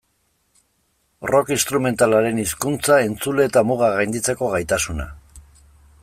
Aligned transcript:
Rock 1.31 1.51
instrumentalaren 1.55 2.41
hizkuntza, 2.43 2.97
entzule 3.09 3.47
eta 3.51 3.65
mugak 3.73 3.95
gainditzeko 3.99 4.49
gaitasuna. 4.55 5.07